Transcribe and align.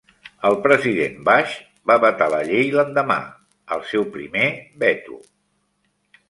El 0.47 0.55
President 0.61 1.19
Bush 1.27 1.51
va 1.91 1.97
vetar 2.05 2.29
la 2.35 2.39
llei 2.47 2.71
l'endemà, 2.77 3.19
el 3.77 3.85
seu 3.91 4.07
primer 4.17 4.43
veto. 4.87 5.21